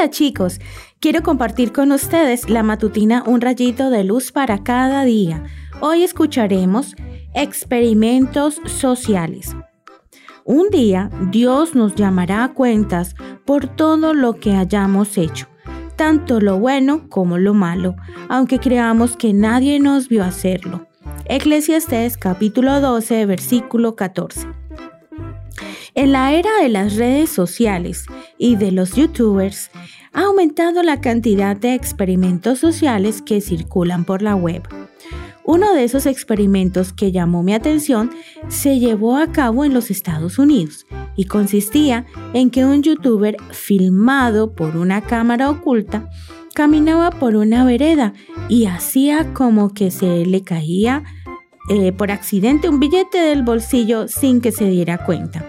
Hola 0.00 0.08
chicos, 0.08 0.60
quiero 0.98 1.22
compartir 1.22 1.72
con 1.72 1.92
ustedes 1.92 2.48
la 2.48 2.62
matutina 2.62 3.22
Un 3.26 3.42
rayito 3.42 3.90
de 3.90 4.02
luz 4.02 4.32
para 4.32 4.62
cada 4.62 5.04
día. 5.04 5.44
Hoy 5.82 6.04
escucharemos 6.04 6.96
experimentos 7.34 8.62
sociales. 8.64 9.54
Un 10.46 10.70
día 10.70 11.10
Dios 11.30 11.74
nos 11.74 11.96
llamará 11.96 12.44
a 12.44 12.54
cuentas 12.54 13.14
por 13.44 13.66
todo 13.66 14.14
lo 14.14 14.36
que 14.36 14.54
hayamos 14.54 15.18
hecho, 15.18 15.48
tanto 15.96 16.40
lo 16.40 16.58
bueno 16.58 17.10
como 17.10 17.36
lo 17.36 17.52
malo, 17.52 17.94
aunque 18.30 18.58
creamos 18.58 19.18
que 19.18 19.34
nadie 19.34 19.80
nos 19.80 20.08
vio 20.08 20.24
hacerlo. 20.24 20.86
Eclesiastés 21.26 22.16
capítulo 22.16 22.80
12, 22.80 23.26
versículo 23.26 23.96
14. 23.96 24.48
En 26.00 26.12
la 26.12 26.32
era 26.32 26.48
de 26.62 26.70
las 26.70 26.96
redes 26.96 27.28
sociales 27.28 28.06
y 28.38 28.56
de 28.56 28.72
los 28.72 28.94
youtubers, 28.94 29.70
ha 30.14 30.22
aumentado 30.22 30.82
la 30.82 31.02
cantidad 31.02 31.54
de 31.54 31.74
experimentos 31.74 32.58
sociales 32.58 33.20
que 33.20 33.42
circulan 33.42 34.06
por 34.06 34.22
la 34.22 34.34
web. 34.34 34.62
Uno 35.44 35.74
de 35.74 35.84
esos 35.84 36.06
experimentos 36.06 36.94
que 36.94 37.12
llamó 37.12 37.42
mi 37.42 37.52
atención 37.52 38.12
se 38.48 38.78
llevó 38.78 39.18
a 39.18 39.30
cabo 39.30 39.62
en 39.62 39.74
los 39.74 39.90
Estados 39.90 40.38
Unidos 40.38 40.86
y 41.16 41.26
consistía 41.26 42.06
en 42.32 42.48
que 42.48 42.64
un 42.64 42.82
youtuber 42.82 43.36
filmado 43.50 44.54
por 44.54 44.78
una 44.78 45.02
cámara 45.02 45.50
oculta 45.50 46.08
caminaba 46.54 47.10
por 47.10 47.36
una 47.36 47.62
vereda 47.66 48.14
y 48.48 48.64
hacía 48.64 49.34
como 49.34 49.74
que 49.74 49.90
se 49.90 50.24
le 50.24 50.44
caía 50.44 51.04
eh, 51.68 51.92
por 51.92 52.10
accidente 52.10 52.70
un 52.70 52.80
billete 52.80 53.18
del 53.18 53.42
bolsillo 53.42 54.08
sin 54.08 54.40
que 54.40 54.50
se 54.50 54.64
diera 54.64 55.04
cuenta 55.04 55.44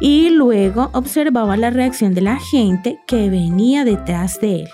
y 0.00 0.30
luego 0.30 0.90
observaba 0.92 1.56
la 1.56 1.70
reacción 1.70 2.14
de 2.14 2.20
la 2.20 2.38
gente 2.38 3.00
que 3.06 3.28
venía 3.30 3.84
detrás 3.84 4.40
de 4.40 4.62
él. 4.62 4.68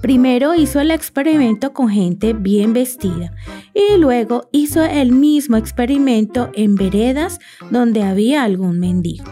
Primero 0.00 0.54
hizo 0.54 0.80
el 0.80 0.90
experimento 0.90 1.72
con 1.72 1.88
gente 1.88 2.34
bien 2.34 2.74
vestida 2.74 3.32
y 3.72 3.96
luego 3.96 4.48
hizo 4.52 4.84
el 4.84 5.12
mismo 5.12 5.56
experimento 5.56 6.50
en 6.54 6.74
veredas 6.74 7.40
donde 7.70 8.02
había 8.02 8.44
algún 8.44 8.78
mendigo. 8.78 9.24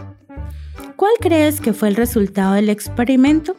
¿Cuál 0.95 1.13
crees 1.19 1.61
que 1.61 1.73
fue 1.73 1.89
el 1.89 1.95
resultado 1.95 2.53
del 2.53 2.69
experimento? 2.69 3.55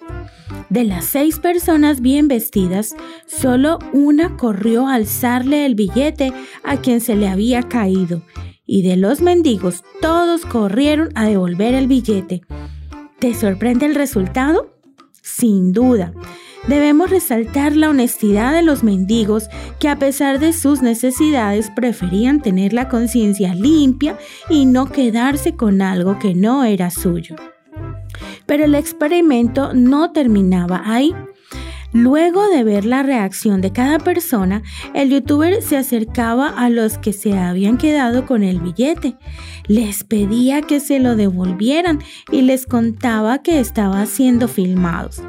De 0.70 0.82
las 0.82 1.04
seis 1.04 1.38
personas 1.38 2.00
bien 2.00 2.26
vestidas, 2.26 2.96
solo 3.26 3.78
una 3.92 4.36
corrió 4.36 4.88
a 4.88 4.94
alzarle 4.94 5.66
el 5.66 5.76
billete 5.76 6.32
a 6.64 6.78
quien 6.78 7.00
se 7.00 7.14
le 7.14 7.28
había 7.28 7.62
caído 7.62 8.22
y 8.66 8.82
de 8.82 8.96
los 8.96 9.20
mendigos 9.20 9.84
todos 10.00 10.44
corrieron 10.46 11.10
a 11.14 11.26
devolver 11.26 11.74
el 11.74 11.86
billete. 11.86 12.42
¿Te 13.18 13.34
sorprende 13.34 13.86
el 13.86 13.94
resultado? 13.94 14.74
Sin 15.22 15.72
duda. 15.72 16.12
Debemos 16.68 17.10
resaltar 17.10 17.76
la 17.76 17.90
honestidad 17.90 18.54
de 18.54 18.62
los 18.62 18.82
mendigos 18.82 19.48
que 19.78 19.88
a 19.88 19.98
pesar 19.98 20.40
de 20.40 20.54
sus 20.54 20.80
necesidades 20.80 21.70
preferían 21.70 22.40
tener 22.40 22.72
la 22.72 22.88
conciencia 22.88 23.54
limpia 23.54 24.18
y 24.48 24.64
no 24.64 24.90
quedarse 24.90 25.56
con 25.56 25.82
algo 25.82 26.18
que 26.18 26.34
no 26.34 26.64
era 26.64 26.90
suyo. 26.90 27.36
Pero 28.46 28.64
el 28.64 28.74
experimento 28.74 29.74
no 29.74 30.12
terminaba 30.12 30.82
ahí. 30.86 31.14
Luego 31.94 32.48
de 32.48 32.64
ver 32.64 32.84
la 32.84 33.04
reacción 33.04 33.60
de 33.60 33.72
cada 33.72 34.00
persona, 34.00 34.64
el 34.94 35.10
youtuber 35.10 35.62
se 35.62 35.76
acercaba 35.76 36.48
a 36.48 36.68
los 36.68 36.98
que 36.98 37.12
se 37.12 37.38
habían 37.38 37.78
quedado 37.78 38.26
con 38.26 38.42
el 38.42 38.58
billete. 38.58 39.16
Les 39.68 40.02
pedía 40.02 40.60
que 40.60 40.80
se 40.80 40.98
lo 40.98 41.14
devolvieran 41.14 42.00
y 42.32 42.42
les 42.42 42.66
contaba 42.66 43.42
que 43.42 43.60
estaba 43.60 44.04
siendo 44.06 44.48
filmados. 44.48 45.22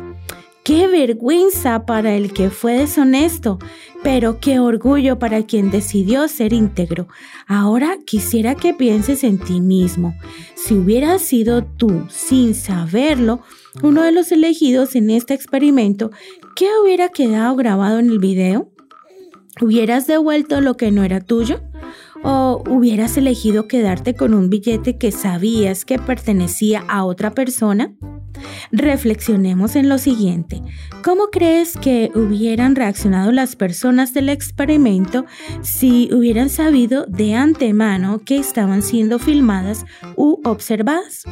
Qué 0.64 0.88
vergüenza 0.88 1.86
para 1.86 2.16
el 2.16 2.34
que 2.34 2.50
fue 2.50 2.74
deshonesto, 2.74 3.60
pero 4.02 4.40
qué 4.40 4.58
orgullo 4.58 5.20
para 5.20 5.44
quien 5.44 5.70
decidió 5.70 6.28
ser 6.28 6.54
íntegro. 6.54 7.08
Ahora 7.46 8.00
quisiera 8.04 8.56
que 8.56 8.74
pienses 8.74 9.24
en 9.24 9.38
ti 9.38 9.62
mismo. 9.62 10.16
Si 10.56 10.74
hubieras 10.74 11.22
sido 11.22 11.64
tú, 11.64 12.08
sin 12.09 12.56
saberlo, 12.56 13.42
uno 13.84 14.02
de 14.02 14.12
los 14.12 14.31
elegidos 14.31 14.96
en 14.96 15.12
este 15.12 15.36
experimento, 15.36 16.09
¿qué 16.56 16.70
hubiera 16.82 17.10
quedado 17.10 17.56
grabado 17.56 18.00
en 18.00 18.10
el 18.10 18.20
video? 18.20 18.72
¿Hubieras 19.62 20.08
devuelto 20.08 20.62
lo 20.62 20.76
que 20.78 20.90
no 20.92 21.04
era 21.04 21.20
tuyo? 21.20 21.62
¿O 22.24 22.64
hubieras 22.70 23.18
elegido 23.18 23.68
quedarte 23.68 24.16
con 24.16 24.34
un 24.34 24.50
billete 24.50 24.98
que 24.98 25.12
sabías 25.12 25.86
que 25.86 26.00
pertenecía 26.00 26.84
a 26.88 27.04
otra 27.04 27.32
persona? 27.32 27.94
Reflexionemos 28.72 29.76
en 29.76 29.90
lo 29.90 29.98
siguiente. 29.98 30.62
¿Cómo 31.04 31.28
crees 31.32 31.78
que 31.78 32.12
hubieran 32.16 32.76
reaccionado 32.76 33.32
las 33.32 33.56
personas 33.56 34.14
del 34.14 34.30
experimento 34.30 35.26
si 35.62 36.10
hubieran 36.14 36.50
sabido 36.50 37.06
de 37.06 37.36
antemano 37.36 38.20
que 38.26 38.38
estaban 38.38 38.82
siendo 38.82 39.20
filmadas 39.20 39.86
u 40.16 40.42
observadas? 40.44 41.24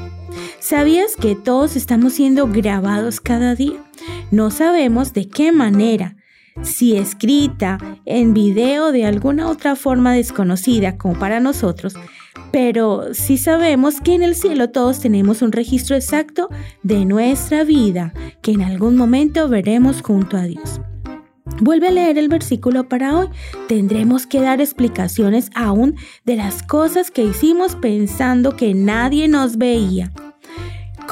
¿Sabías 0.60 1.16
que 1.16 1.36
todos 1.36 1.76
estamos 1.76 2.14
siendo 2.14 2.48
grabados 2.48 3.20
cada 3.20 3.56
día? 3.56 3.84
No 4.34 4.50
sabemos 4.50 5.14
de 5.14 5.30
qué 5.30 5.52
manera, 5.52 6.16
si 6.64 6.98
escrita, 6.98 7.78
en 8.04 8.34
video 8.34 8.92
de 8.92 9.06
alguna 9.06 9.48
otra 9.48 9.76
forma 9.76 10.12
desconocida 10.12 10.98
como 10.98 11.20
para 11.20 11.40
nosotros, 11.40 11.94
pero 12.52 13.14
sí 13.14 13.38
sabemos 13.38 14.02
que 14.02 14.16
en 14.16 14.24
el 14.24 14.34
cielo 14.34 14.72
todos 14.72 15.00
tenemos 15.02 15.44
un 15.44 15.52
registro 15.52 15.96
exacto 15.96 16.50
de 16.82 17.06
nuestra 17.06 17.64
vida 17.64 18.12
que 18.42 18.54
en 18.54 18.64
algún 18.64 18.98
momento 18.98 19.50
veremos 19.50 20.02
junto 20.02 20.36
a 20.36 20.46
Dios. 20.46 20.82
Vuelve 21.62 21.90
a 21.90 21.92
leer 21.92 22.18
el 22.18 22.28
versículo 22.28 22.90
para 22.90 23.16
hoy. 23.16 23.28
Tendremos 23.68 24.26
que 24.26 24.42
dar 24.42 24.62
explicaciones 24.62 25.52
aún 25.54 25.96
de 26.26 26.38
las 26.38 26.64
cosas 26.64 27.12
que 27.12 27.24
hicimos 27.24 27.76
pensando 27.76 28.56
que 28.56 28.74
nadie 28.74 29.28
nos 29.28 29.60
veía. 29.60 30.12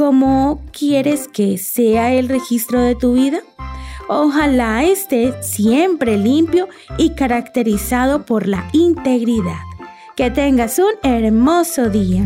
¿Cómo 0.02 0.64
quieres 0.72 1.28
que 1.28 1.60
sea 1.60 2.12
el 2.12 2.28
registro 2.28 2.82
de 2.82 2.96
tu 2.96 3.14
vida? 3.14 3.42
Ojalá 4.10 4.84
esté 4.84 5.32
siempre 5.44 6.18
limpio 6.18 6.68
y 6.98 7.12
caracterizado 7.12 8.26
por 8.26 8.48
la 8.48 8.68
integridad. 8.74 9.60
Que 10.16 10.32
tengas 10.32 10.80
un 10.80 10.94
hermoso 11.04 11.92
día. 11.92 12.26